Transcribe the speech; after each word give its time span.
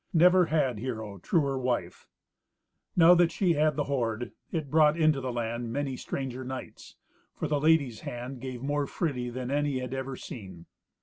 Never 0.15 0.45
had 0.47 0.79
hero 0.79 1.19
truer 1.19 1.59
wife. 1.59 2.07
Now 2.95 3.13
that 3.13 3.31
she 3.31 3.53
had 3.53 3.75
the 3.75 3.83
hoard, 3.83 4.31
it 4.51 4.71
brought 4.71 4.97
into 4.97 5.21
the 5.21 5.31
land 5.31 5.71
many 5.71 5.95
stranger 5.95 6.43
knights; 6.43 6.95
for 7.35 7.47
the 7.47 7.59
lady's 7.61 7.99
hand 7.99 8.41
gave 8.41 8.63
more 8.63 8.87
freely 8.87 9.29
than 9.29 9.51
any 9.51 9.77
had 9.77 9.93
ever 9.93 10.15
seen. 10.15 10.65